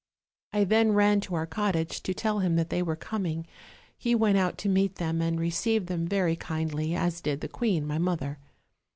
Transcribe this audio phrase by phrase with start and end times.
[0.51, 3.47] I then ran to our cottage to tell him that they were com ing;
[3.95, 7.85] he went out to meet them, and received them very kindly, as did the queen
[7.85, 8.39] my mother.